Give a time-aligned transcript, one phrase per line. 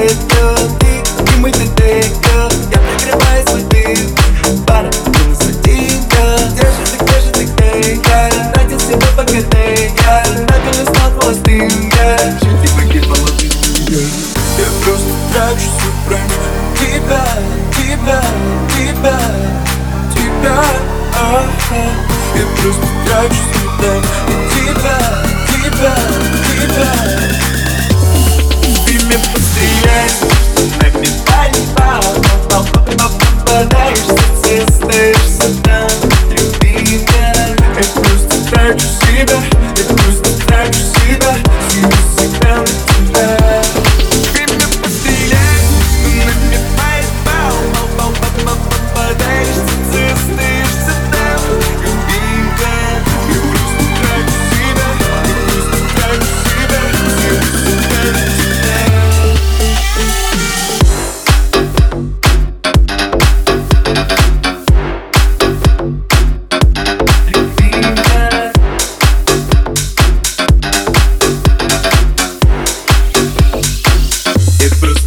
[0.00, 6.22] шейка Ты думай, ты дейка Я прикрываю свой дым Пара, минус водинка
[6.56, 13.46] Держи, ты, держи, ты, дейка Ради себя богатейка Набили стал холостынка Жизнь не погибала, ты
[14.58, 16.20] Я просто трачусь прям
[16.78, 17.24] Тебя,
[17.76, 18.22] тебя,
[18.76, 19.18] тебя,
[20.14, 20.62] тебя
[22.34, 24.09] Я просто трачусь прям
[74.70, 74.99] Я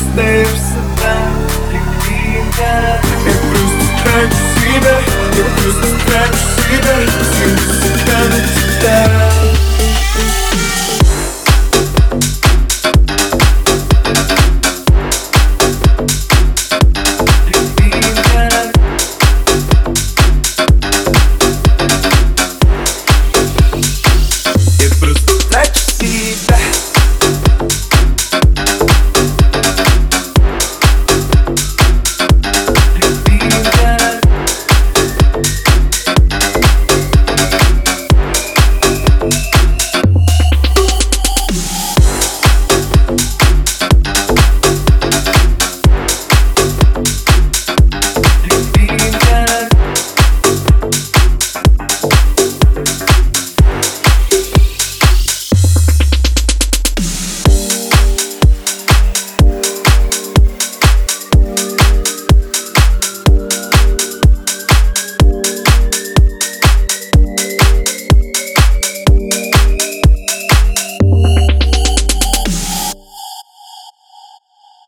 [0.00, 0.69] steps